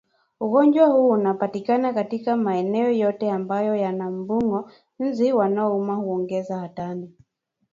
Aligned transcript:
Ugonjwa 0.39 0.85
huu 0.87 1.09
unapatikana 1.09 1.93
katika 1.93 2.37
maeneo 2.37 2.91
yote 2.91 3.31
ambayo 3.31 3.75
yana 3.75 4.11
mbung'o 4.11 4.69
Nzi 4.99 5.33
wanaouma 5.33 5.95
huongeza 5.95 6.57
hatari 6.59 7.09